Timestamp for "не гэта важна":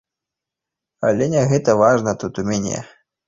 1.35-2.11